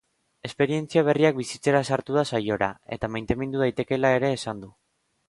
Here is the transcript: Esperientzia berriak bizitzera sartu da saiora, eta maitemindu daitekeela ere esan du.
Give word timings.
Esperientzia 0.47 1.01
berriak 1.09 1.35
bizitzera 1.41 1.81
sartu 1.91 2.17
da 2.19 2.23
saiora, 2.37 2.71
eta 2.97 3.11
maitemindu 3.17 3.63
daitekeela 3.65 4.13
ere 4.21 4.33
esan 4.39 4.65
du. 4.65 4.73